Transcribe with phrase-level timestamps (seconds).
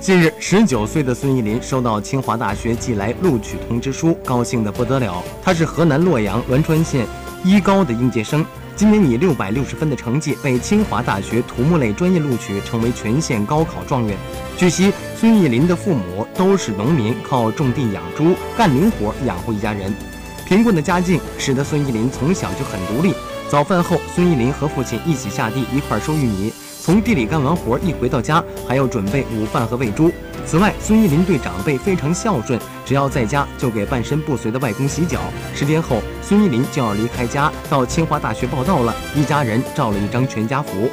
[0.00, 5.22] 近日，十九岁的孙艺林收到清华大学寄来录取通知书，高兴得不得了。
[5.42, 7.04] 他是河南洛阳栾川县
[7.44, 14.16] 一高的应届生，今年以六百六十分的成绩被清华大学土木类专业录取，成为全县高考状元。
[14.56, 19.92] 据悉，孙艺林的父母都是农民，靠种地养猪、干零活养活一家人。
[20.46, 23.12] 贫困的家境使得孙艺林从小就很独立。
[23.50, 26.52] 早饭后，孙艺林和父亲一起下地一块收玉米。
[26.88, 30.10] 从地里干完活，一回到家还要准备午饭和喂猪。
[30.46, 35.20] 此外，孙玉林对长辈非常孝顺，只要在家就给半身不遂的外公洗脚。
[35.54, 40.88] 十天后，孙玉林就要离开家到清华大学报到了，一家人照了一张全家福。